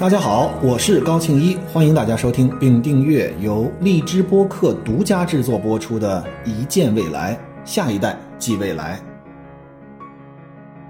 [0.00, 8.98] 大家好，我是高庆一，欢迎大家收听并订阅由荔枝播客独家制作播出的《一见未来，下一代即未来》。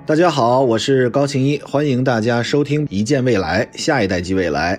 [0.07, 4.77] 大家好，我是高庆一，欢迎大家收听《一见未来，下一代即未来》。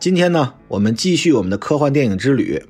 [0.00, 2.62] 今天呢，我们继续我们的科幻电影之旅。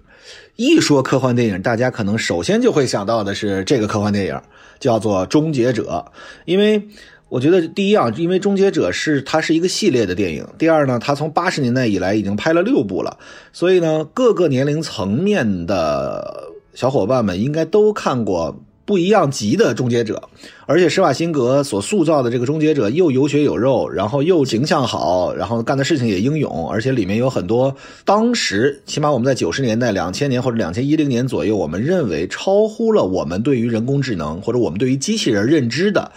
[0.56, 4.40] 一说科幻电影，大家可能首先就会想到的是这个科幻电影，
[4.80, 6.04] 叫做《终结者》，
[6.44, 6.88] 因为。
[7.28, 10.46] 我觉得第一啊，因为《终结者》是它是一个系列的电影。
[10.56, 13.18] 第二呢，它从八十年代以来已经拍了六部了，
[13.52, 20.22] 所以呢，各个年龄层面的小伙伴们应该都看过不一样级的《终结者》。
[20.66, 36.12] 而且施瓦辛格所塑造的这个终结者又有血有肉，然后又形象好，然后干的事情也英勇，而且里面有很多当时起码我们在九十年代、两千年或者两千一零年左右，我们认为超乎了我们对于人工智能或者我们对于机器人认知的。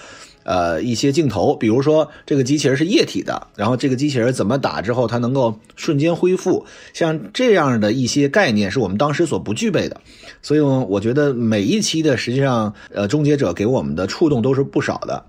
[0.48, 10.00] 呃，一些镜头，比如说这个机器人是液体的，然后这个机器人怎么打之后它能够瞬间恢复，像这样的一些概念是我们当时所不具备的，
[10.42, 15.22] 所以我觉得每一期的实际上，呃，终结者给我们的触动都是不少的。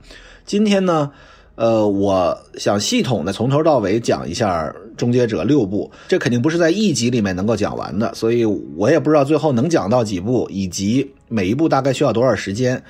[0.46, 1.10] 今天呢，
[1.56, 12.80] 呃，我想系统的从头到尾讲一下终结者六部，这肯定不是在一集里面能够讲完的，所以我也不知道最后能讲到几部，以及每一部大概需要多少时间。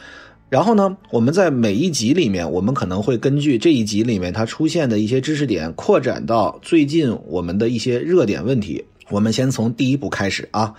[0.48, 8.84] 然后呢，我们在每一集里面，我们可能会根据这一集里面它出现的一些知识点，扩展到最近我们的一些热点问题。
[9.10, 10.74] 我们先从第一部开始啊，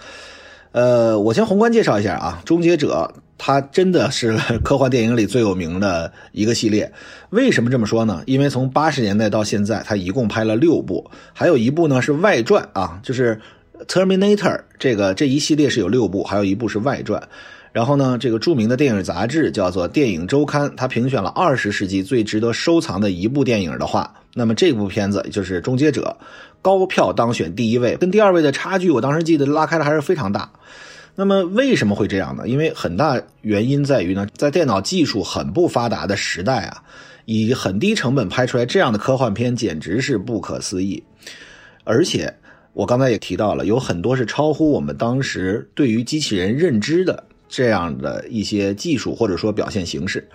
[0.72, 6.92] 呃，我先宏观介绍一下啊，《终结者》它真的是科幻电影里最有名的一个系列。
[7.30, 8.24] 为什么这么说呢？
[8.26, 13.40] 因为从八十年代到现在，它一共拍了六部，还有一部呢是外传啊，就是
[13.86, 14.36] 《Terminator》
[14.80, 17.30] 这个这一系列是有六部，还有一部是外传。
[17.72, 26.18] 然后呢，这个著名的电影杂志叫做《电影周刊》，它评选了二十世纪最值得收藏的一部电影的话，那么这部片子就是《终结者》，
[26.64, 30.52] 高票当选第一位，跟第二位的差距，我当时记得拉开的还是非常大。
[31.16, 32.48] 那么为什么会这样呢？
[32.48, 36.82] 因为很大原因在于呢，在电脑技术很不发达的时代啊，
[37.26, 41.04] 以很低成本拍出来这样的科幻片，简直是不可思议。
[41.84, 42.34] 而且
[42.74, 47.26] 我刚才也提到了，有很多是超乎我们当时对于机器人认知的。
[47.50, 50.26] 这样的一些技术或者说表现形式，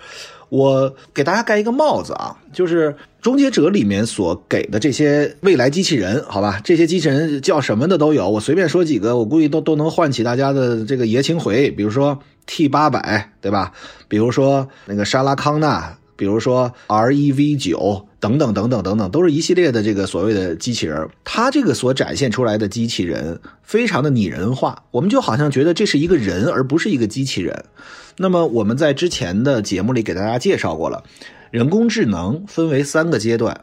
[0.48, 2.90] 我给大家盖一个帽子啊，就是
[3.22, 13.72] 《终结者》里面所给的这些未来机器人，好吧，这些机器人叫什么的都有，我随便说几个，我估计都都能唤起大家的这个爷青回，比如说 T 八百，对吧？
[14.08, 15.96] 比如说那个莎拉康纳。
[16.16, 21.06] 比如说 R E V 九等等等等等等，都是一系列的这个所谓的机器人。
[21.24, 27.66] 它这个所展现出来的机器人非常的拟人化，我们就好像觉得这是一个人，而不是一个机器人。
[28.16, 31.04] 那么我们在之前的节目里给大家介绍过了，
[31.50, 33.60] 人工智能分为三个阶段，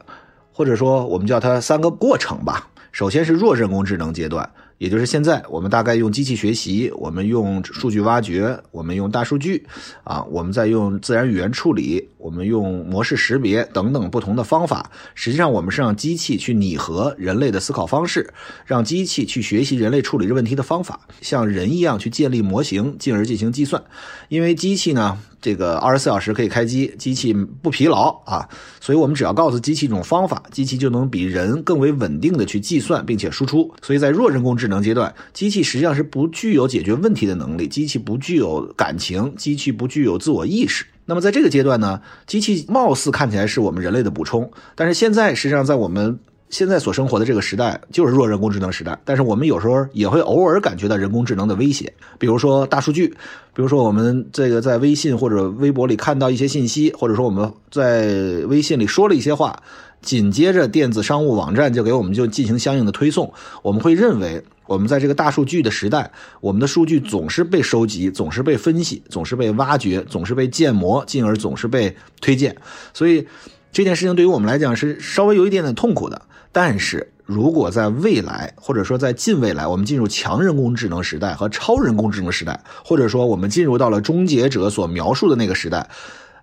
[0.52, 2.68] 或者说我们叫它三个过程吧。
[2.92, 4.48] 首先是弱人工智能阶段。
[4.82, 9.64] 也就是现在，我们大概用机器学习，我们用数据挖掘，我们用大数据，
[10.02, 14.90] 啊，我们在用自然语言处理，我们用模式识别等等不同的方法。
[15.14, 18.28] 实际上，我们是让机器去拟合人类的思考方式，
[18.66, 23.80] 让机器去学习人类处理这问题的方法，像人一样去建立模型，进而进行计算。
[24.28, 25.16] 因为机器呢。
[25.42, 28.48] 这个二十四小时可以开机，机器不疲劳啊，
[28.80, 33.70] 所以我们只要告诉机器一种方法，机器就能比人更为稳定的去计算并且输出。
[33.82, 40.86] 所以在弱人工智能阶段，机器实际上是不具有解决问题的能力，机器不具有感情，机器不具有自我意识。
[41.04, 46.18] 那么在这个阶段呢，机器貌似看起来是我们人类的补充，但是现在实际上在我们。
[46.52, 53.08] 现在所生活的这个时代就是弱人工智能时代，但是我们有时候也会偶尔感觉到人工智能的威胁，比如说大数据，
[53.54, 58.04] 比如说我们这个在微信或者微博里看到一些信息，或者说我们在
[58.48, 59.62] 微信里说了一些话，
[60.02, 66.10] 紧接着电子商务网站就给我们就进行相应的推送，我们会认为我们在这个大数据的时代，
[66.42, 72.54] 我们的数据总是被收集，总是被分析，总是被挖掘，总是被建模，进而总是被推荐，
[72.92, 73.26] 所以
[73.72, 76.20] 这件事情对于我们来讲是稍微有一点点痛苦的。
[76.52, 85.88] 但是如果在未来，或者说在近未来，我们进入强人工智能时代和超人工智能时代，或者说我们进入到了终结者所描述的那个时代，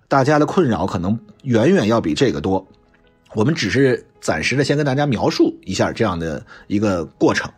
[0.08, 2.66] 大家的困扰可能远远要比这个多。
[3.34, 7.48] 我们只是暂时的先跟大家描述一下这样的一个过程。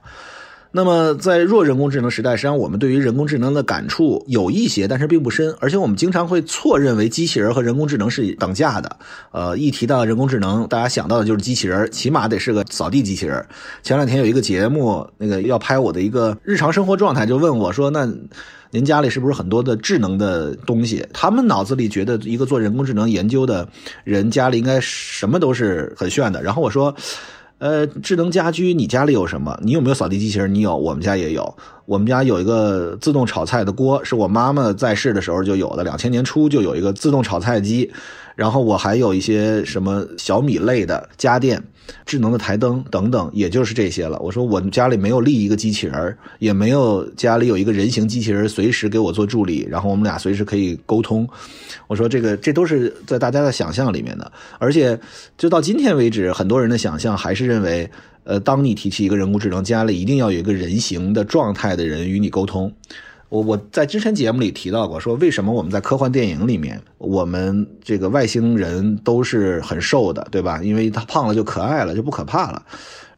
[0.74, 5.54] 那么，在弱人工智能时代，实际上我们对于人工智能的感触有一些，但是并不深。
[5.60, 8.96] 而且我们经常会错认为机器人和人工智能是等价的。
[9.32, 13.44] 呃，一提到人工智能，大家想到的就是机器人，起码得是个扫地机器人。
[13.82, 18.10] 前两天有一个节目，那个要拍我的一个日常生活状态，就问我说：“那
[18.70, 23.68] 您家里是不是很多的智能的东西？”他们脑子里觉得一个做人工智能研究的
[24.04, 26.42] 人家里应该什么都是很炫的。
[26.42, 26.96] 然后我说。
[27.62, 29.56] 呃，智能家居，你家里有什么？
[29.62, 30.52] 你有没有扫地机器人？
[30.52, 31.56] 你有，我们家也有。
[31.86, 37.88] 我们家有一个自动炒菜的锅，是我妈妈在世的时候就有的，两千年初就有一个自动炒菜机。
[38.34, 41.62] 然后我还有一些什么小米类的家电、
[42.04, 44.18] 智能的台灯等等，也就是这些了。
[44.20, 51.28] 我说我家里没有立一个机器人，也没有家里有一个人形机器人随时给我做助理，然后我们俩随时可以沟通。
[51.86, 54.98] 我说这个这都是在大家的想象里面的，而且
[55.36, 57.90] 就到今天为止，很多人的想象还是认为，
[58.24, 62.72] 呃，当你提起一个人工智能，家里一定要有一个人形的状态的人与你沟通。
[63.32, 70.60] 我我在之前节目里提到过，说为什么我们在科幻电影里面，我们这个外星人都是很瘦的，对吧？
[70.62, 72.62] 因为他胖了就可爱了，就不可怕了。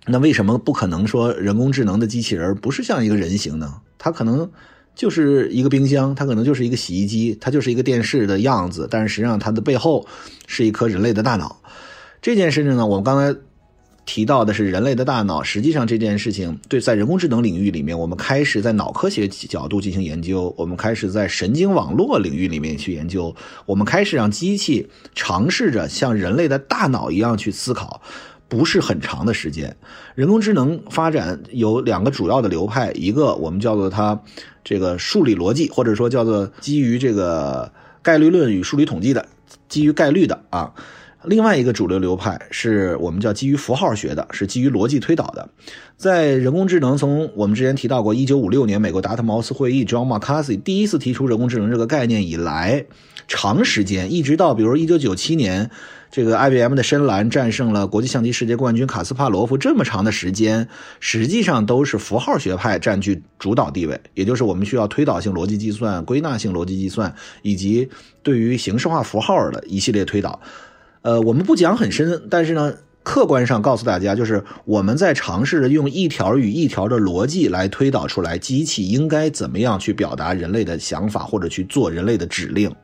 [0.06, 3.75] 那为什么不可能说人工智能的机器人不是像一个人形呢？
[3.99, 4.49] 它可能
[4.94, 10.06] 就是一个冰箱，它可能就是一个洗衣机，它就是一个电视的样子，但是实际上它的背后
[10.46, 11.61] 是一颗人类的大脑。
[12.22, 13.37] 这件事情呢，我们刚才。
[14.06, 23.35] 提到的是人类的大脑，实际上这件事情对在人工智能领域里面，我们开始在脑科学角度进行研究，我们开始在神经网络领域里面去研究，
[23.65, 28.03] 我们开始让机器尝试着像人类的大脑一样去思考，
[28.47, 29.75] 不是很长的时间。
[30.15, 34.21] 人工智能发展有两个主要的流派，一个我们叫做它
[34.62, 37.73] 这个数理逻辑，或者说叫做基于这个
[38.03, 39.27] 概率论与数理统计的，
[39.69, 40.75] 基于概率的啊。
[41.26, 45.49] 另外一个主流流派是我们叫基于符号学的，是基于逻辑推导的。
[45.97, 52.85] 在人工智能从我们之前提到过，一九五六年美国达特茅斯会议，John McCarthy 第一次提出人工智能这个概念以来，
[53.29, 55.71] 长时间一直到比如一九九七年，
[56.11, 60.69] 这个 IBM 的深蓝战胜了国际象棋世界冠军卡斯帕罗夫，这么长的时间，
[60.99, 67.88] 实际上都是符号学派占据主导地位，也就是我们需要推导性逻辑计算、归纳性逻辑计算，以及
[68.23, 70.41] 对于形式化符号的一系列推导。
[71.05, 82.75] 呃，我们不讲很深，但是呢，客观上告诉大家，就是我们在尝试着用一条与一条的逻辑来推导出来，机器应该怎么样去表达人类的想法，或者去做人类的指令。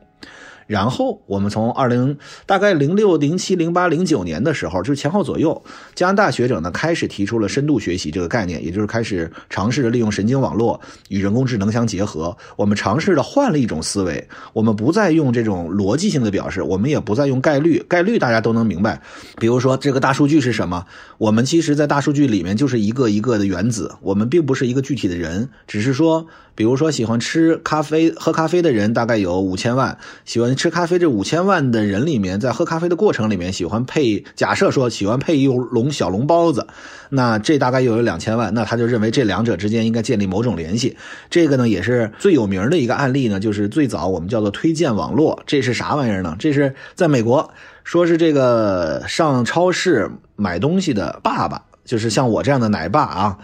[0.67, 5.61] 然后我们从二零大概零六零七零八零九年的时候，就是前后左右，
[5.95, 10.79] 加拿大学者呢开始提出了深度学习这个概念，也就是开始尝试着利用神经网络
[11.09, 12.35] 与人工智能相结合。
[12.55, 19.01] 我们尝试着换了一种思维，我们不再用这种逻辑性的表示，我们也不再用概率，概率大家都能明白。
[19.37, 20.85] 比如说这个大数据是什么？
[21.17, 26.27] 我们其实，在大数据里面就是一个一个的原子，我们并不是一个具体的人，只是说。
[26.53, 29.97] 比如说，喜欢吃咖啡、喝咖啡的人大概有五千万。
[30.25, 36.67] 喜欢吃咖啡这五千万的人里面，在喝咖啡的过程里面，喜欢配假设说喜欢配一笼小笼包子，
[37.09, 38.53] 那这大概又有两千万。
[38.53, 40.97] 那他就认为这两者之间应该建立某种联系。
[41.29, 45.41] 这个呢，也是最有名的一个案例呢，就是最早我们叫做推荐网络。
[45.45, 46.35] 这是啥玩意儿呢？
[46.39, 47.51] 这是在美国，
[47.83, 53.37] 说是这个上超市买东西的爸爸，就是像我这样的奶爸啊。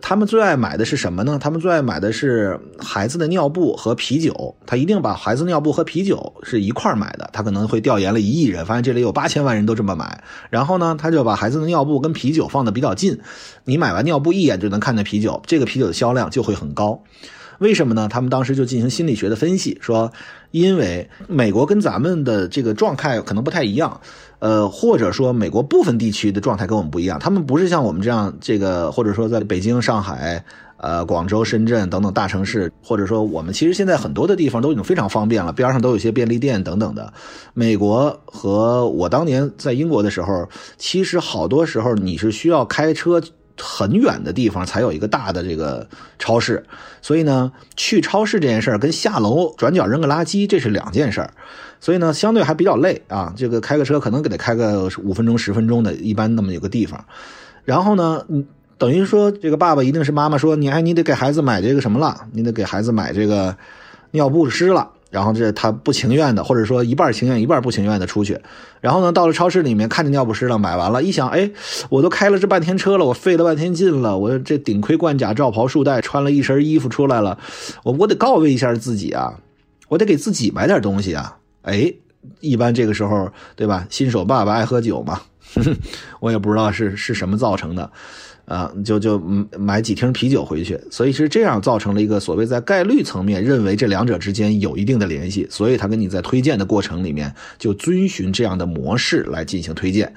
[0.00, 1.38] 他们最爱买的是什么呢？
[1.40, 4.54] 他们最爱买的是孩子的尿布和啤酒。
[4.66, 7.28] 他一定把孩子尿布和啤酒是一块买的。
[7.32, 10.22] 他可能会调研了一亿人，发现这里有八千万人都这么买。
[10.50, 13.18] 然后呢，他就把孩子的尿布跟啤酒放的比较近。
[13.64, 17.02] 你买完尿布一眼就能看见啤酒，这个啤酒的销量就会很高。
[17.58, 18.08] 为什么呢？
[18.08, 20.12] 他们当时就进行心理学的分析，说
[20.50, 24.00] 因为美国跟咱们的这个状态可能不太一样。
[24.40, 30.44] 呃，或者说美国部分地区的状态跟我们不一样，他们不是像我们这样，这个或者说在北京、上海、
[30.76, 37.12] 呃广州、深圳等等大城市，或者说我们其实现在很多的地方都已经非常方便了，边上都有一些便利店等等的。
[37.52, 43.20] 美国和我当年在英国的时候，其实好多时候你是需要开车。
[43.60, 45.86] 很远的地方才有一个大的这个
[46.18, 46.64] 超市，
[47.02, 51.28] 所以呢，去超市这件事儿跟下楼转角扔个垃圾这是两件事，
[51.80, 53.32] 所以呢，相对还比较累啊。
[53.36, 57.04] 这个开个车可能给他开个五分钟、十分钟的，一般那么有个地方。
[57.64, 58.24] 然后呢，
[58.78, 63.56] 等于说这个爸爸一定是妈妈说你哎，你得给孩子买这个什么了，你得给孩子买这个
[64.12, 64.90] 尿不湿了。
[65.10, 68.38] 然后这他不情愿的，或者说一半情愿一半不情愿的出去，
[68.80, 71.50] 然后呢到了超市里面看见尿不湿了，买完了，一想，哎，
[71.88, 77.38] 我都开了这半天车了，我费了半天劲了，我这顶盔贯甲罩袍束带穿了一身衣服出来了，
[77.84, 79.40] 我我得告慰一下自己啊，
[79.88, 81.94] 我得给自己买点东西啊，哎，
[82.40, 83.86] 一般这个时候对吧？
[83.88, 85.22] 新手爸爸爱喝酒嘛，
[86.20, 87.90] 我也不知道是是什么造成的。
[88.48, 89.18] 啊，就就
[89.58, 100.12] 买几瓶啤酒回去，所以是这样造成了一个所谓在概率层面认为这两者之间有一定的联系，所以他跟你在推荐的过程里面就遵循这样的模式来进行推荐。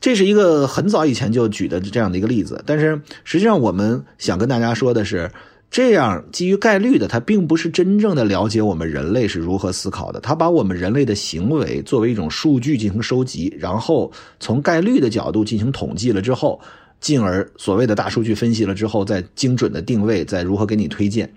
[0.00, 5.30] 这是一个很早以前就举的这样的一个例子，但是实际上我们想跟大家说的是，
[5.70, 10.20] 这样基于概率的，它并不是真正的了解我们人类是如何思考的。
[10.20, 16.60] 它把我们人类的行为作为一种数据进行收集，然后从概率的角度进行统计了之后，
[17.04, 21.34] 进而所谓的大数据分析了之后，再精准的定位，再如何给你推荐。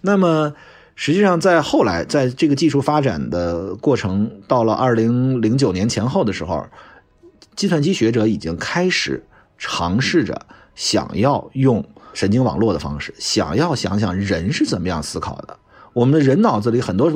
[0.00, 0.54] 那么
[0.94, 6.66] 实际上在后来，在这个技术发展的过程到了二零零九年前后的时候，
[7.54, 9.22] 计算机学者已经开始
[9.58, 11.84] 尝试着想要用。
[12.14, 15.58] 神经网络的方式，想要想想人是怎么样思考的。
[15.94, 17.10] 我们的人脑子里很多，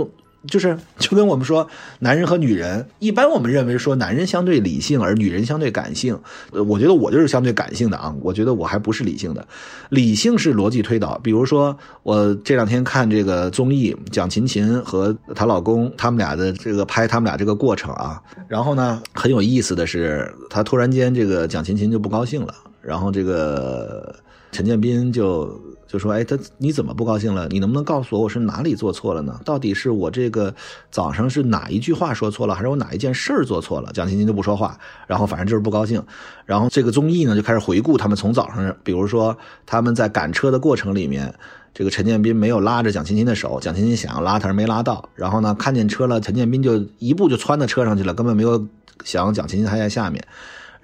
[0.46, 6.18] 就是就跟我们说，男人和女人，一般我们认为说男人相对理性，而女人相对感性。
[6.52, 9.46] 呃，我觉得我就是相对感性的啊，我觉得我还不是理性的。
[9.90, 24.14] 理性是逻辑推导，比如说我这两天看这个综艺，蒋勤勤和她老公他们俩的这个拍他们俩这个过程啊，然后呢很有意思的是，他突然间这个蒋勤勤就不高兴了，然后这个。
[24.52, 27.46] 陈建斌就就说：“哎，他你怎么不高兴了？
[27.48, 29.40] 你能不能告诉我，我是哪里做错了呢？
[29.44, 30.54] 到底是我这个
[30.90, 36.02] 早上是哪一句话说错了，还是我哪一件事儿做错了？”蒋勤勤就不说话，然后反正就是不高兴。
[36.44, 41.32] 然后这个综艺呢就开始回顾他们从早上，比如说他们在赶车的过程里面，
[41.72, 45.08] 这个陈建斌没有拉着蒋勤勤的手，蒋勤勤想要拉他，没拉到。
[45.14, 48.66] 然后呢，看见车了，陈建斌就一步就窜到车上去了，根本没有
[49.04, 50.26] 想蒋勤勤还在下面。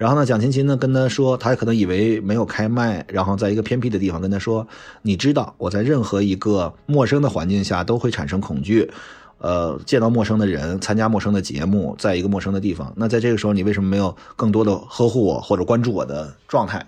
[0.03, 4.67] 然后呢，蒋勤勤呢跟他说，他可能以为没有开麦，然后在一个偏僻的地方跟他说
[5.01, 8.91] ：“你知道我在任何一个陌生的环境下都会产生恐惧，
[9.37, 12.91] 呃，见到陌生的人，参加陌生的节目，在一个陌生的地方。
[12.97, 16.85] 那在这个时候，你为什么没有更多的呵护我或者关注我的状态？”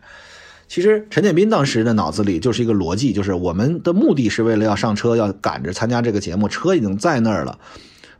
[0.67, 7.57] 其实陈建斌当时的脑子里就是一个逻辑，就是我们的目的是为了要上车，要赶着参加这个节目，车已经在那儿了。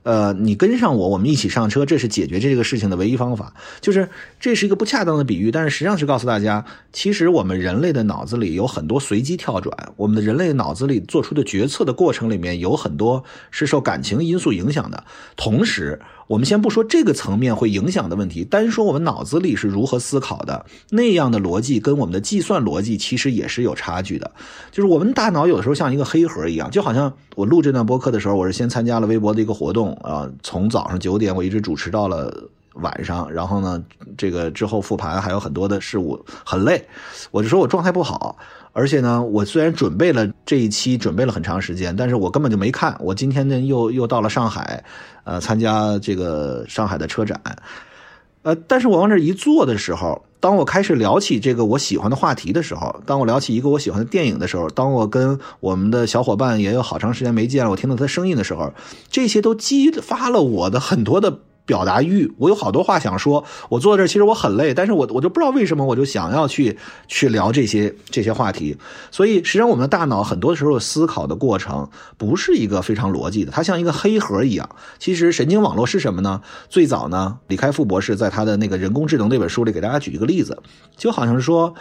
[0.05, 3.53] 呃，你跟上我，我们一起上车，这是解决这个事情的唯一方法。
[3.81, 4.07] 就是
[4.39, 15.03] 这是一个不恰当的比喻，但是实际上是告诉大家，其实我们人类的脑子里有很多随机跳转，我们的人类脑子里做出的决策的过程里面有很多是受感情因素影响的，
[15.35, 15.99] 同时。
[16.27, 24.31] 我们先不说这个层面会影响的问题，单说我们脑子里是如何思考的，那样的逻辑跟我们的计算逻辑其实也是有差距的。
[24.71, 33.83] 就是我们大脑有的时候像一个黑盒一样，就好像我录这段播客的时候，我是先参加了微博的一个活动啊，从早上九点我一直主持到了晚上，然后呢，
[34.17, 36.85] 这个之后复盘还有很多的事物，很累，
[37.31, 38.37] 我就说我状态不好。
[38.77, 42.93] 而且呢，我虽然准备了这一期，准备了很长时间，但是我根本就没看。
[42.99, 44.83] 我今天呢，又又到了上海，
[45.23, 47.39] 呃，参加这个上海的车展，
[48.41, 58.73] 呃，但是我往这一坐的时候，当我开始聊起这个我喜欢的话题的时候，当我聊起一个我喜欢的电影的时候，当我跟我们的小伙伴也有好长时间没见了，我听到他声音的时候，
[59.09, 61.39] 这些都激发了我的很多的。
[61.65, 63.43] 表达欲，我有好多话想说。
[63.69, 68.77] 我坐在这，其实我很累，但是我我就不知道为什么，我就想要去去聊这些这些话题。
[69.11, 74.69] 所以，实际上我们的大脑很多时候思考的过程不是一个非常逻辑的，它像一个黑盒一样。
[74.99, 76.41] 其实，神经网络是什么呢？
[76.69, 80.57] 最早呢，李开复博士在他的那个人工智能那本书里给大家举一个例子，
[80.95, 81.73] 就好像说。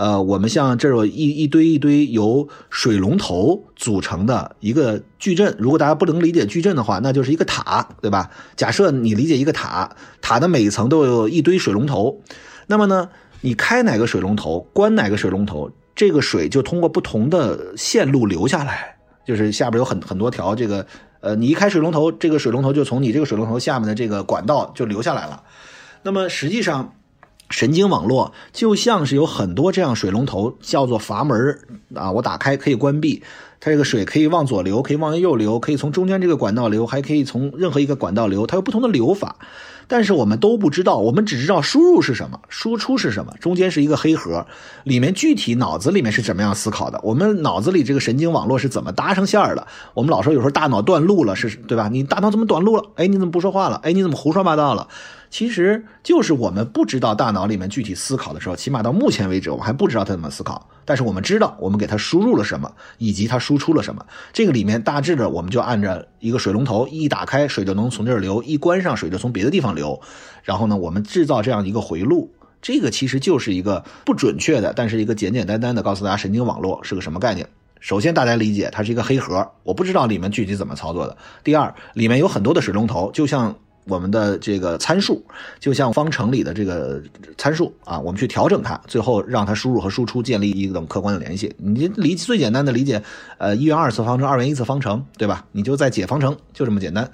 [0.00, 8.30] 呃，我们像这有一一堆一堆由水龙头组成的一个矩阵，如果大家不能理解矩阵的话，那就是一个塔，对吧？
[8.56, 12.18] 假设你理解一个塔，塔的每一层都有一堆水龙头，
[12.66, 13.10] 那么呢，
[13.42, 20.86] 你开哪个水龙头，关哪个水龙头，这个水就通过不同的线路流下来，就是下边有很很多条这个，
[21.20, 25.42] 呃，你一开水龙头，这个水龙头就从你这个水龙头下面的这个管道就流下来了，
[26.02, 26.94] 那么实际上。
[27.50, 31.58] 神经网络就像是有很多这样水龙头，叫做阀门
[31.94, 33.22] 啊，我打开可以关闭，
[33.60, 39.36] 它这个水可以往左流，可以往右流，可以从中间这个管道流，还可以从任何一个管道流，它有不同的流法。
[39.86, 44.46] 但是我们都不知道，我们只知道输入是什么，输出是什么，中间是一个黑盒，
[44.84, 49.66] 里面具体脑子里面是怎么样思考的，我们脑子里这个神经网络是怎么搭上线的？
[49.92, 51.88] 我们老说有时候大脑断路了，是对吧？
[51.88, 52.84] 你大脑怎么短路了？
[52.94, 53.80] 哎，你怎么不说话了？
[53.82, 54.86] 哎，你怎么胡说八道了？
[55.28, 60.68] 其实就是我们不知道大脑里面具体思考的时候，起码到目前为止，我们还不知道它怎么思考。
[60.84, 64.06] 但是我们知道，我们给它输入了什么，以及它输输出了什么。
[64.32, 70.00] 这个里面大致的，我们就按照一个水龙头一打开，水就能从这儿流；一关上，水就从别的地方流。
[70.44, 72.32] 然后呢，我们制造这样一个回路。
[72.62, 77.48] 这个其实就是一个不准确的，但是一个简简单单的告诉大家神经网络是个什么概念。
[77.80, 81.16] 首先，大家理解它是一个黑盒，我不知道里面具体怎么操作的。
[81.42, 83.52] 第二，里面有很多的水龙头，就像。
[83.84, 85.24] 我们的这个参数
[85.58, 87.02] 就像方程里的这个
[87.36, 91.54] 参数啊，我们去调整它，最后让它输入和输出建立一种客观的联系。
[91.58, 93.02] 你理最简单的理解，
[93.38, 95.44] 呃，一元二次方程、二元一次方程，对吧？
[95.52, 97.10] 你就在解方程，就这么简单。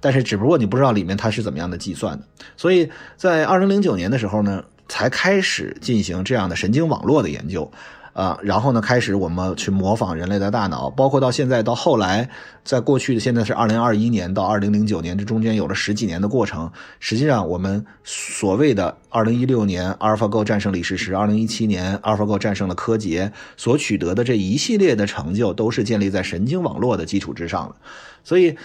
[0.00, 2.24] 但是只不过你不知道里面它是怎么样的计算的。
[2.56, 7.70] 所以在二零零九年的时候呢，才开始进行这样的神经网络的研究。
[8.12, 12.28] 啊，然后呢，开始我们去模仿人类的大脑，包括到现在到后来，
[12.62, 16.70] 在过去的现在是二零二一年到二零零九年，这中间有了十几年的过程。
[17.00, 27.76] 实际上，我们所谓的二零一六年阿尔法狗战胜李世石，二零一七年阿尔法狗战胜了柯洁，所取得的这一系列的成就，都是建立在神经网络的基础之上的。
[28.22, 28.56] 所以，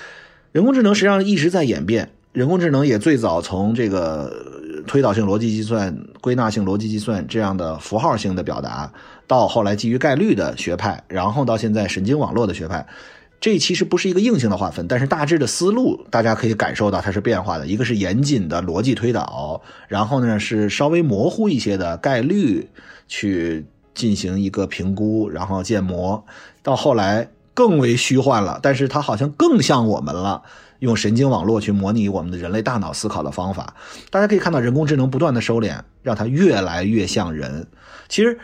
[0.51, 2.11] 人工智能实际上一直在演变。
[2.33, 4.31] 人工智能也最早从这个
[4.85, 8.91] 推导性逻辑计算、归纳性逻辑计算这样的符号性的表达，
[9.27, 12.87] 到后来基于概率的学派，然后到现在神经网络的学派。
[13.39, 17.67] 这其实不是一个硬性的划分，但是大致的思路大家可以感受到它是变化的。
[17.67, 22.67] 一个是严谨的逻辑推导，然后呢是稍微模糊一些的概率
[23.07, 26.25] 去进行一个评估，然后建模，
[26.63, 30.41] 到后来更为虚幻了，但是它好像更像我们了。
[30.79, 33.75] 用神经网络去模拟我们的人类大脑思考的方法，
[34.11, 37.65] 大家可以看到人工智能不断的收敛，让它越来越像人。
[38.07, 38.37] 其实，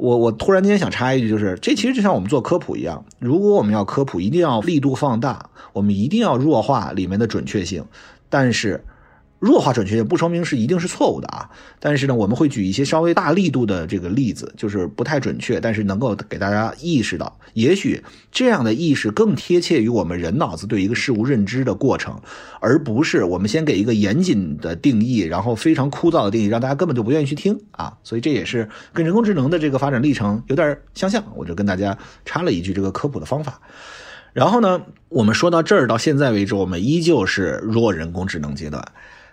[0.00, 7.84] 我我突然间想插一句，就是这其实就像我们做科普一样，如果我们要科普，一定要力度放大，我们一定要弱化里面的准确性，
[8.28, 8.84] 但是。
[9.40, 11.48] 弱化准确性不说明是一定是错误的啊，
[11.80, 22.20] 但是呢，我们会举一些稍微大力度的这个例子，就是不太准确，但是能够给大家意识到，也许这样的意识更贴切于我们人脑子对一个事物认知的过程，
[22.60, 27.96] 而不是我们先给一个严谨的定义，然后非常枯燥的定义，让大家根本就不愿意去听啊。
[28.04, 33.58] 所以这也是跟人工智能的这个发展历程有点相像，我就跟大家插了一句这个科普的方法。
[34.34, 38.86] 然后呢，我们说到这儿到现在为止，我们依旧是弱人工智能阶段。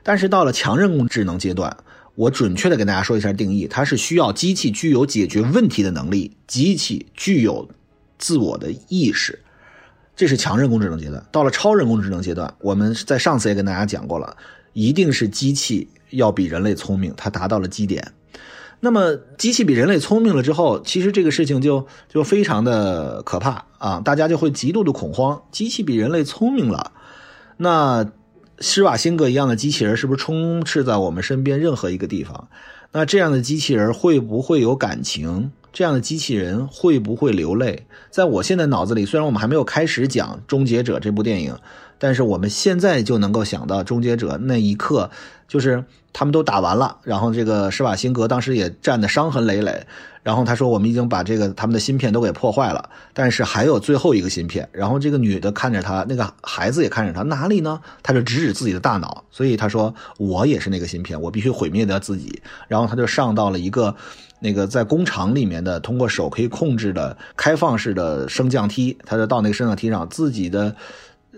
[0.07, 1.75] 但是到了强人工智能阶段，
[2.15, 7.67] 我准确的跟大家说一下定义，它是需要机器具有解决问题的能力，机器具有
[8.17, 9.37] 自我的意识，
[10.15, 11.21] 这是强人工智能阶段。
[11.29, 14.37] 到了超人工智能阶段，我们在上次也跟大家讲过了，
[14.71, 18.13] 一定是机器要比人类聪明，它达到了基点。
[18.79, 25.41] 那么机器比人类聪明了之后，其实这个事情就就非常的可怕啊，大家就会极度的恐慌。
[25.51, 26.93] 机器比人类聪明了，
[27.57, 28.09] 那。
[28.59, 32.47] 施瓦辛格一样的机器人是不是充斥在我们身边任何一个地方？
[32.91, 35.51] 那这样的机器人会不会有感情？
[35.73, 37.85] 这样的机器人会不会流泪？
[38.09, 41.55] 在我现在脑子里，虽然我们还没有开始讲《终结者》这部电影，
[41.99, 45.09] 但是我们现在就能够想到《终结者》那一刻，
[45.47, 45.83] 就是
[46.13, 49.85] 他们都打完了，然后这个施瓦辛格当时也战得伤痕累累。
[50.23, 57.79] 然后他说：“我们已经把这个他们的芯片都给破坏了，但是还有最后一个芯片。”然后这个女的看着他，那个孩子也看着他，哪里呢？
[58.03, 63.95] 他就指指自己的大脑，所以他说：“我也是那个芯片，我必须毁灭掉自己。”然后他就上到了一个
[64.41, 70.75] 那个在工厂里面的通过手可以控制的开放式的升降梯，他就到那个升降梯上，自己的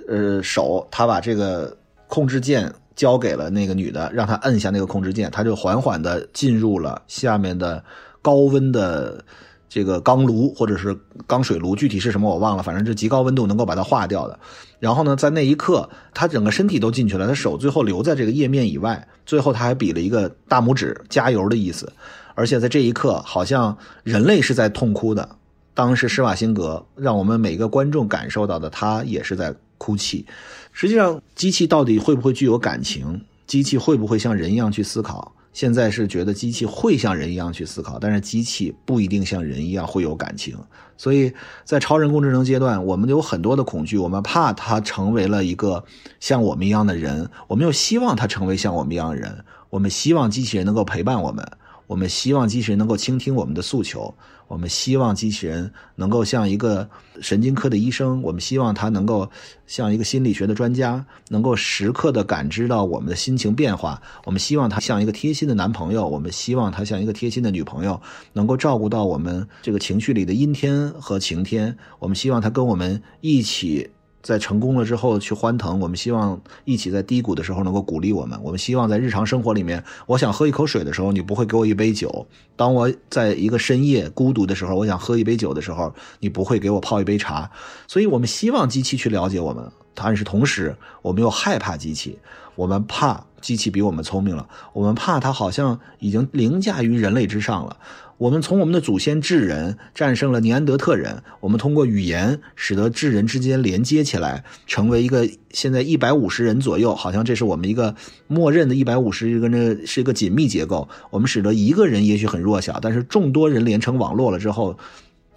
[0.09, 7.81] 呃手，他把这个控制键交给了那个女的，让她摁下那个控制键，他就缓缓的进入了下面的。
[8.21, 9.23] 高温的
[9.69, 10.93] 这个钢炉或者是
[11.25, 14.37] 钢水炉，具体是什么我忘了，反正是极高温度能够把它化掉的。
[14.77, 21.89] 然后呢，在那一刻，他整个身体都进去了，他手最后留在这个页面以外，最后他还比了一个大拇指加油的意思。
[22.35, 25.29] 而且在这一刻，好像人类是在痛哭的。
[25.73, 30.27] 当时施瓦辛格让我们每个观众感受到的，他也是在哭泣。
[30.71, 33.21] 实际上，机器到底会不会具有感情？
[33.47, 35.33] 机器会不会像人一样去思考？
[35.51, 40.55] 现在是觉得机器会像人一样去思考，但是机器不一定像人一样会有感情。
[40.95, 41.33] 所以
[41.65, 45.83] 在超人工智能阶段，我们有很多的恐惧，我们怕它成为了一个
[46.19, 51.43] 像我们一样的人，我们又希望它成为像我们一样的人，我们希望机器人能够陪伴我们。
[51.89, 54.13] 我们希望机器人能够倾听我们的诉求，
[54.47, 56.87] 我们希望机器人能够像一个
[57.19, 59.27] 神经科的医生，我们希望它能够
[59.65, 63.99] 像一个心理学的专家，能够时刻的感知到我们的心情变化。
[64.23, 67.99] 我们希望它像一个贴心的男朋友，我们希望它像一个贴心的女朋友，
[68.33, 71.75] 能够照顾到我们这个情绪里的阴天和晴天。
[71.97, 73.89] 我们希望它跟我们一起。
[74.21, 78.39] 在成功了之后去欢腾，我们希望一起在低谷的时候能够鼓励我们。
[78.43, 87.49] 我们希望在日常生活里面，我想喝一口水的时候，你不会给我一杯酒；当我在一个深夜孤独的时候，我想喝一杯酒的时候，你不会给我泡一杯茶。
[87.87, 92.17] 所以，我们希望机器去了解我们，答案是同时，我们又害怕机器，
[92.55, 97.77] 我们怕机器比我们聪明了，我们怕它好像已经凌驾于人类之上了。
[98.17, 107.95] 我们从我们的祖先智人战胜了尼安德特人，我们通过语言使得智人之间连接起来，成为一个现在一百五十人左右，好像这是我们一个
[108.27, 110.89] 默认的一百五十一个那是一个紧密结构。
[111.11, 114.77] 我们使得一个人也许很弱小，但是众多人连成网络了之后。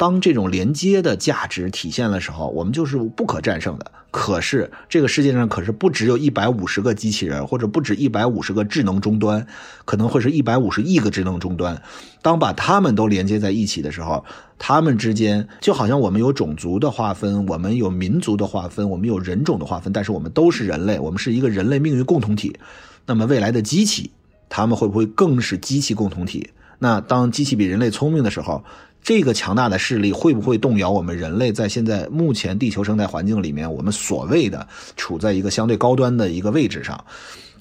[0.03, 3.89] 当这种连接的价值体现的时候，我们就是不可战胜的。
[4.11, 9.47] 可是这个世界上可是不只有一百五十个机器人，或者不止一百五十个智能终端，
[9.85, 11.81] 可能会是一百五十亿个智能终端。
[12.21, 14.25] 当把它们都连接在一起的时候，
[14.59, 22.59] 它们之间就好像我们有种族的划分，我们有民族的划分，我们有人种的划分，但是我们都是人类，我们是一个人类命运共同体。
[23.07, 24.11] 那么未来的机器，
[24.49, 26.51] 他们会不会更是机器共同体？
[26.81, 28.65] 那当机器比人类聪明的时候，
[29.03, 37.05] 这个强大的势力会不会动摇我们人类在现在目前地球生态环境里面，我们所谓的处在一个相对高端的一个位置上？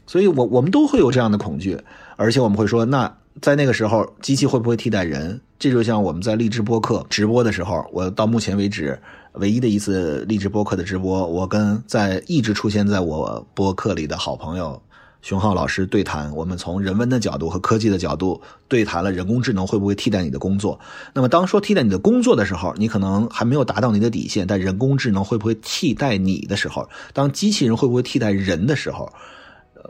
[0.05, 1.79] 所以，我我们都会有这样的恐惧，
[2.15, 5.39] 而且我们会说，那在那个时候，机器会不会替代人？
[5.57, 8.99] 这就像我们在励志播客直播的时候，我到目前为止
[9.33, 14.81] 唯一的一次励志播客的直播，我跟在一直出现在我播客里的好朋友。
[15.21, 20.79] 熊浩老师对谈，我们从人文的角度和科技的角度对谈了人工智能会不会替代你的工作。
[21.13, 24.47] 那么，当说替代你的工作的时候，你可能还没有达到你的底线。
[24.47, 29.13] 但人工智能会不会替代你的时候，当机器人会不会替代人的时候，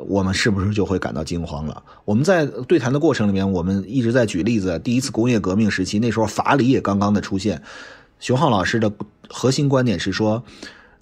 [0.05, 1.81] 我们是不是就会感到惊慌了？
[2.03, 4.77] 我们在对谈的过程里面，我们一直在举例子。
[4.79, 7.61] 第一次工业革命时期，那时候法理也刚刚的出现。
[8.19, 8.91] 熊浩老师的
[9.29, 10.43] 核心观点是说。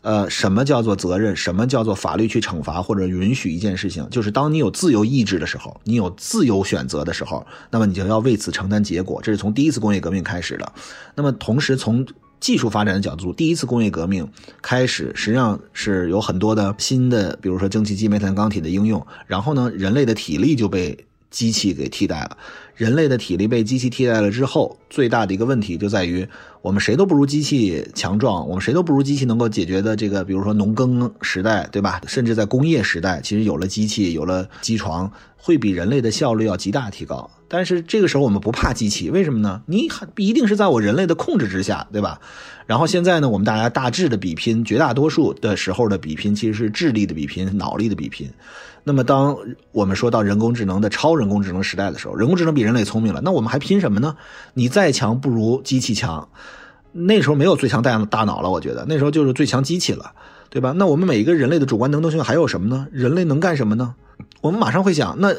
[0.02, 1.36] 呃，什么叫做责任？
[1.36, 4.08] 什么叫做法律去惩罚或者允许一件事情？
[4.10, 9.22] 就是当你有自由意志的时候，你有自由选择的时候，那么你就要为此承担结果。
[9.22, 10.72] 这是从第一次工业革命开始的。
[11.16, 12.06] 那么同时，从
[12.40, 14.26] 技术发展的角度，第一次工业革命
[14.62, 19.06] 开始，实际上是有很多的新的，比如说蒸汽机、煤炭、钢铁的应用。
[19.28, 22.38] 然后呢，人类的体力就被机器给替代了。
[22.76, 26.28] 人类的体力被机器替代了之后，最大的一个问题就在于。
[26.62, 32.02] 我们谁都不如机器强壮，我们谁都不如机器能够解决的这个，比如说农耕时代，对吧？
[32.06, 37.32] 甚至在工业时代，其实有了机器，有了机床，会比人类的效率要极大提高。
[37.48, 39.62] 但是这个时候我们不怕机器，为什么呢？
[39.68, 42.20] 你一定是在我人类的控制之下，对吧？
[42.66, 48.30] 然后现在呢，我们大家大致的比拼，绝大多数的时候的比拼其实是智力的比拼，脑力的比拼。
[48.84, 49.38] 那么当
[49.72, 54.16] 我们说到人工智能的超人工智能时代的时候，人工智能比人类聪明了，那我们还拼什么呢？
[54.54, 56.30] 你再强不如机器强。
[56.92, 60.14] 那时候没有最强大大脑了，我觉得那时候就是最强机器了，
[60.50, 60.74] 对吧？
[60.76, 62.88] 那我们每一个人类的主观能动性还有什么呢？
[62.92, 63.94] 人类能干什么呢？
[64.42, 65.34] 我们马上会想，那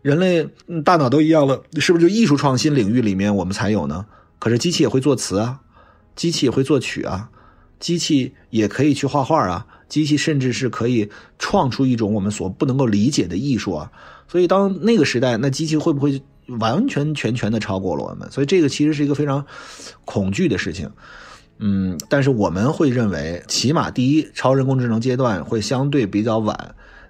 [0.00, 0.48] 人类
[0.84, 4.06] 大脑都一样了，是不是就艺术创新领域里面我们才有呢？
[4.38, 5.60] 可是机器也会作词啊，
[6.14, 7.28] 机器也会作曲啊，
[7.78, 13.90] 机器也可以去画画啊，机器甚至是可以创出一种我们所不能够理解的艺术啊。
[14.28, 16.22] 所以当那个时代，那机器会不会？
[16.60, 19.44] 完全全全的超过了我们，所以这个其实是一个非常
[20.04, 20.88] 恐惧的事情。
[21.58, 26.56] 嗯，但是我们会认为，起码第一，超人工智能阶段会相对比较晚；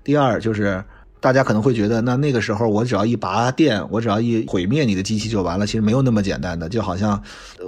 [0.03, 0.83] 第二，就是
[1.27, 5.67] 大家可能会觉得，那那个时候我只要一拔电，我只要一毁灭你的机器就完了。
[5.67, 7.21] 其实没有那么简单的，就好像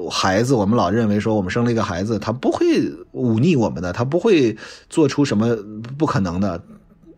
[0.08, 2.64] 孩子，我们老认为说，我们生了一个孩子，他不会
[3.10, 4.56] 忤逆我们的，他不会
[4.88, 5.56] 做出什么
[5.98, 6.62] 不可能的。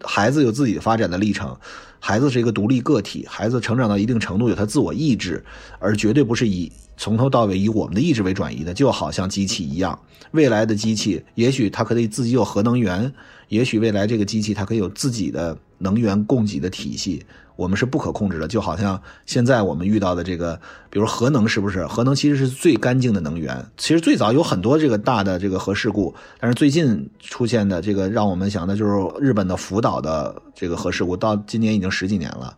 [0.03, 1.55] 孩子有自己发展的历程。
[1.99, 5.45] 孩子是一个独立个体，孩子成长到一定程度有他自我意志，
[5.79, 9.99] 而绝对不是以从头到尾以我们的意志为转移的，就好像机器一样。
[10.31, 13.13] 未来的机器，也许它可以自己有核能源，
[13.49, 17.25] 也许未来这个机器它可以有自己的能源供给的体系。
[17.57, 21.87] 我们是不可控制的，就好像现在我们遇到的这个，比如核能，是不是？
[21.87, 23.63] 核能其实是最干净的能源。
[23.77, 32.57] 其实最早有很多这个大的这个核事故，但是最近出现的这个让我们想的就是日本的福岛的这个核事故，到今年已经十几年了。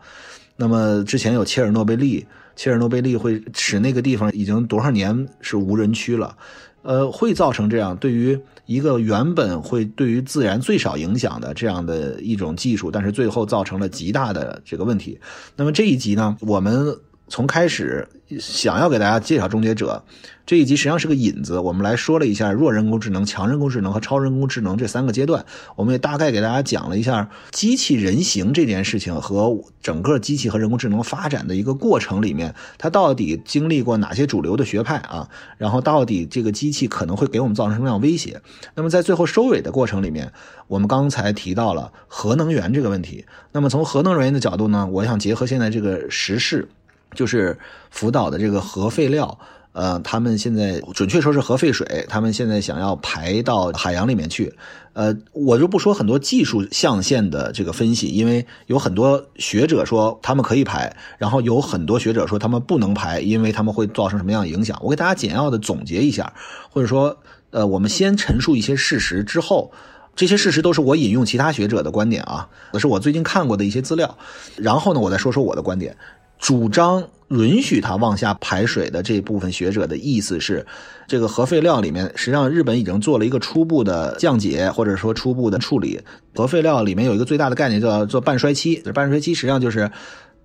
[0.55, 6.37] 那么之前有切尔诺贝利，切尔诺贝利会使那个地方已经多少年是无人区了。
[6.83, 15.20] 呃，会造成这样对于一个原本会对于自然最少影响的这样的一种技术，但是最后造成了极大的这个问题。
[15.57, 16.96] 那么这一集呢，我们。
[17.29, 18.07] 从开始
[18.39, 20.05] 想要给大家介绍终结者
[20.45, 21.59] 这一集，实际上是个引子。
[21.59, 25.47] 我们来说了一下弱人工智能、强人工智能和超人工智能这三个阶段。
[25.77, 35.29] 我们也大概给大家讲了一下机器人形这件事情和整个机器和人工智能发展的一个过程里面，它到底经历过哪些主流的学派啊？
[35.57, 38.43] 然后到底这个机器可能会给我们造成什么样威胁？
[38.75, 40.31] 那么在最后收尾的过程里面，
[40.67, 43.25] 我们刚才提到了核能源这个问题。
[43.53, 46.69] 那么从核能源的角度呢，我想结合现在这个时事。
[47.14, 47.59] 就是
[47.90, 49.38] 福岛的这个核废料，
[49.72, 54.55] 呃，他们现在准确说是核废水，他们现在想要排到海洋里面去，
[54.92, 64.79] 呃，我就不说很多技术象限的这个分析，因为有很多学者说他们可以排，然后有很多学者说他们不能排，因为他们会造成什么样的影响。
[64.83, 66.33] 我给大家简要的总结一下，
[66.70, 67.16] 或者说，
[67.51, 69.72] 呃，我们先陈述一些事实之后，
[70.14, 72.46] 这些事实都是我引用其他学者的观点啊，
[72.79, 74.18] 是我最近看过的一些资料，
[74.57, 75.96] 然后呢，我再说说我的观点。
[76.42, 80.66] 主张允许它往下排水的这部分学者的意思是，
[81.07, 86.00] 这个核废料里面实际上日本已经做了一个初步的降解，或者说初步的处理。
[86.35, 89.88] 核废料里面有一个最大的概念叫做半衰期，半衰期实际上就是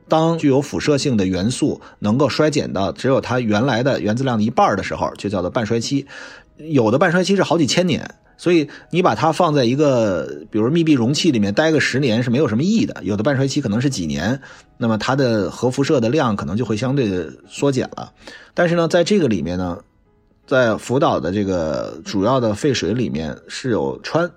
[0.08, 6.06] 当具有辐射性的元素能够衰减到只有它原来的原子量的一半的时候，就叫做半衰期。
[6.58, 8.08] 有的半衰期是好几千年。
[8.38, 13.04] 所以你把它放在一个，比如密闭容器里面待个十年是没有什么意义的。
[13.04, 14.40] 有的半衰期可能是几年，
[14.78, 18.14] 那么它的核辐射的量可能就会相对的缩减了。
[18.54, 19.80] 但是呢，在这个里面呢，
[20.46, 24.30] 在福岛的这个主要的废水里面是有氚。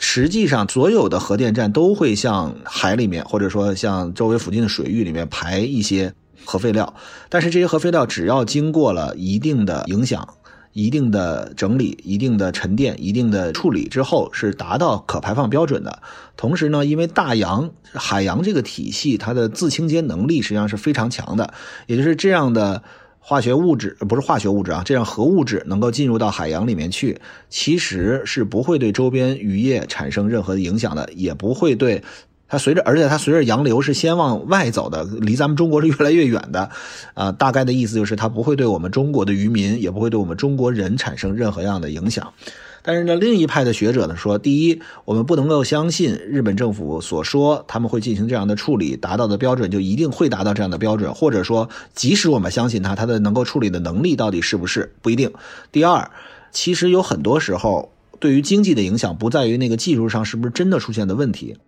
[0.00, 6.14] 实际上，所有的核电站都会向海里面，或者说向周围附近的水域里面排一些
[6.44, 6.94] 核废料。
[7.28, 10.36] 但是这些核废料只要经过了一定的影响。
[10.78, 16.00] 一定的整理、一定的沉淀、一定的处理之后，是达到可排放标准的。
[16.36, 21.52] 同时呢，因为大洋、海洋这个体系，它的自清洁能力实际上是非常强的。
[21.88, 22.80] 也就是这样的
[23.18, 32.04] 化学物质，不是化学物质啊，这样核物质能够进入到海洋里面去，其实是不会对周边渔业产生任何的影响的，也不会对。
[32.48, 36.70] 它随着，而且它随着洋流是先往外走的，离咱们中国是越来越远的，
[37.14, 42.32] 啊，大概的意思就是它不会对我们中国的渔民，也不会对我们中国人产生任何样的影响。
[42.80, 55.30] 但是呢，另一派的学者呢说，第一，我们不能够相信日本政府所说他们会进行这样的处理，达到的标准就一定会达到这样的标准，或者说，即使我们相信他，他的能够处理的能力到底是不是不一定。
[55.70, 56.10] 第二，
[56.50, 61.58] 其实有很多时候，对于经济的影响不在于那个技术上是不是真的出现的问题。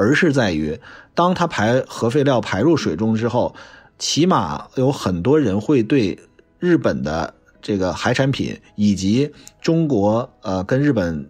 [0.00, 0.80] 而是在于，
[1.14, 3.54] 当它排核废料排入水中之后，
[3.98, 6.18] 起码有很多人会对
[6.58, 11.28] 日本的这个海产品以及中国呃跟日本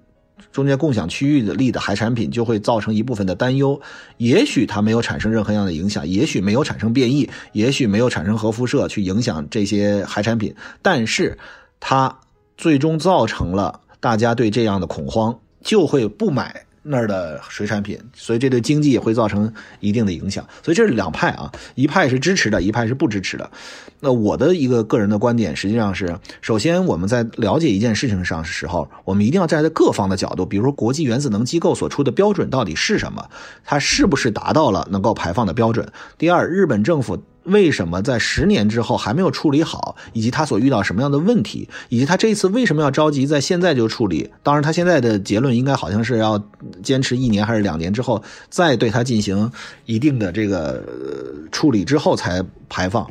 [0.52, 3.80] 中间共享区域的利的海产品就会造成一部分的担忧。
[4.18, 11.36] 也许它没有产生任何样的影响，也许没有产生变异，也许没有产生核辐射去影响这些海产品，但是
[11.80, 12.20] 它
[12.56, 16.66] 最终造成了大家对这样的恐慌，就会不买。
[16.82, 20.46] 那儿的水产品，所以这对经济也会造成一定的影响。
[20.62, 23.50] 所以这是两派啊，一派是支持的，一派是不支持的。
[24.00, 33.28] 那我的一个个人的观点，实际上是，首先我们在了解一件事情上的时候，我们一定要站在各方的角度，比如说国际原子能机构所出的标准到底是什么，
[33.64, 35.86] 它是不是达到了能够排放的标准？
[36.16, 37.22] 第二，日本政府。
[37.44, 44.30] 为什么在十年之后还没有处理好，以及他所遇到什么样的问题，以及他这一次为什么要着急在现在就处理？
[44.42, 46.42] 当然，他现在的结论应该好像是要
[46.82, 49.50] 坚持一年还是两年之后再对他进行
[49.86, 50.84] 一定的这个
[51.50, 53.10] 处理之后才排放。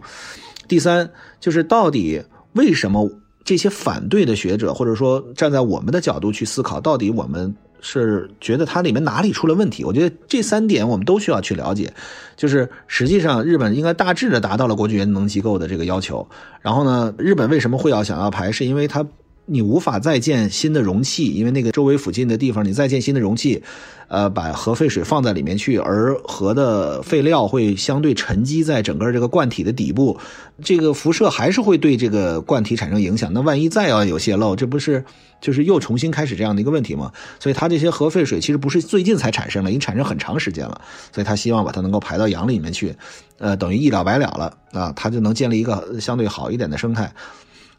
[0.68, 2.22] 第三，就是到底
[2.54, 3.10] 为什么
[3.44, 7.56] 这些反对的学者，或者说站在我们的角度去思考，到底我们。
[7.82, 9.84] 是觉得它里面哪里出了问题？
[9.84, 11.94] 我觉得这三点我们都需要去了解。
[12.36, 16.28] 就是实际上，日本应该大致的达到了国际原子能机构的这个要求。
[16.62, 18.52] 然后呢，日本为什么会要想要排？
[18.52, 19.06] 是因为它。
[19.52, 23.64] 你无法再建新的容器，因为那个周围附近的地方，你再建新的容器，
[24.08, 30.20] 呃，把核废水放在里面去，而核的废料会相对沉积在整个这个罐体的底部，
[30.64, 33.34] 这个辐射还是会对这个罐体产生影响。
[33.34, 35.04] 那万一再要有泄漏，这不是
[35.42, 37.12] 就是又重新开始这样的一个问题吗？
[37.40, 40.80] 所以它这些核废水其实不是最近才产生的，已经产生很长时间了。
[41.12, 42.96] 所以他希望把它能够排到洋里面去，
[43.40, 47.12] 呃，等于一了百了了啊，他就能建立一个相对好一点的生态。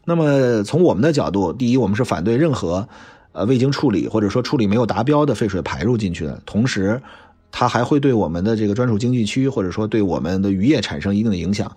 [0.05, 2.87] 那么从我们的角度，第一，我们是反对任何，
[3.33, 6.41] 呃，未经处理或者说处理没有达标的废水排入进去的。
[6.45, 7.01] 同时，
[7.51, 11.71] 它还会对我们的这个专属经济区或者说对我们的渔业产生一定的影响。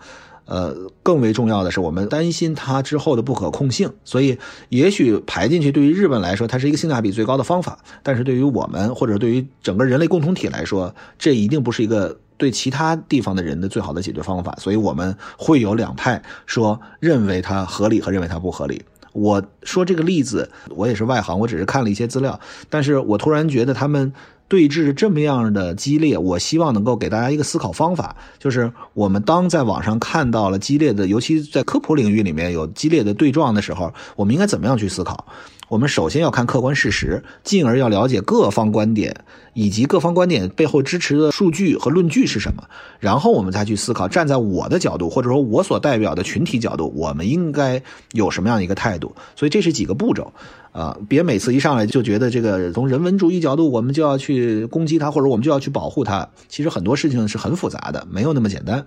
[0.46, 3.92] 呃，更为重要的是，我们担心它之后的不可控性。
[4.04, 12.18] 所以，也许排进去对于日本来说，它是一个性价比最高的方法；但是对于我们或者对于整个人类共同体来说，这一定不是一个。
[12.36, 18.82] 对其他地方的人的最好的解决方法，所以我们会有两派说认为它合理和认为它不合理。
[19.12, 24.12] 我说这个例子，我也是外行，我只是看了一些资料，但是我突然觉得他们
[24.46, 35.26] 对峙这么样的激烈，我希望能够给大家一个思考方法，就是我们当在网上看到了激烈的，尤其在科普领域里面有激烈的对撞的时候，我们应该怎么样去思考？
[35.68, 39.24] 我们首先要看客观事实，进而要了解各方观点
[39.54, 42.64] 以及各方观点背后支持的数据和论据是什么，
[43.00, 49.14] 然后我们再去思考，站在我的角度或者说我所代表的群体角度，我们应该有什么样的一个态度。
[49.34, 50.32] 所以这是几个步骤，
[50.72, 56.28] 啊，别每次一上来就觉得这个从人文主义角度我们就要去攻击它，或者我们就要去保护它。
[56.48, 58.84] 其实很多事情是很复杂的，没有那么简单。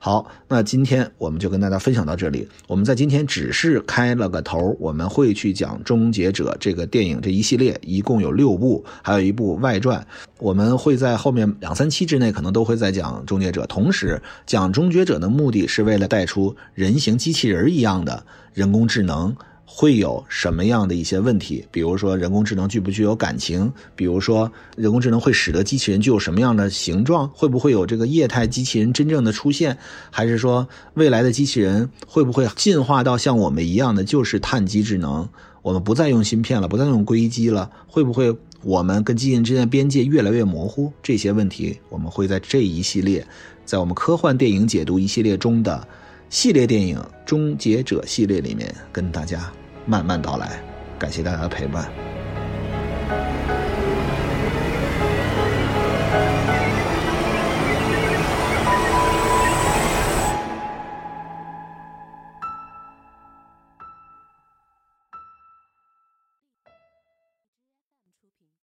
[0.00, 2.48] 好，那今天我们就跟大家分享到这里。
[2.68, 10.06] 我们在今天只是开了个头，我们会去讲《终结者》这个电影这一系列，一共有六部，还有一部外传。
[10.38, 13.64] 我们会在后面两三期之内，可能都会在讲《终结者》。
[13.66, 19.34] 同时，讲《终结者》的目的是为了带出人形机器人一样的人工智能。
[19.70, 21.64] 会有什么样的一些问题？
[21.70, 23.70] 比如说，人工智能具不具有感情？
[23.94, 27.28] 比如说，人工智能会使得机器人具有什么样的形状？
[27.28, 29.76] 会不会有这个液态机器人真正的出现？
[30.10, 35.28] 还是说，未来的机器人会不会进化到像我们一样的就是碳基智能？
[35.60, 37.70] 我们不再用芯片了，不再用硅基了？
[37.86, 40.90] 会不会我们跟机器人之间的边界越来越模糊？
[41.02, 43.24] 这些问题，我们会在这一系列，
[43.66, 45.86] 在我们科幻电影解读一系列中的。
[46.30, 49.50] 系列电影《终结者》系列里面，跟大家
[49.88, 50.62] 慢慢道来。
[50.98, 51.90] 感谢大家的陪伴。